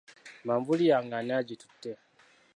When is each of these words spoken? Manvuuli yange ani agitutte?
Manvuuli 0.45 0.85
yange 0.91 1.15
ani 1.17 1.31
agitutte? 1.39 1.91